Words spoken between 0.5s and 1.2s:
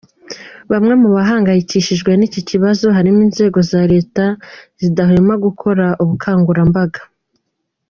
Bamwe mu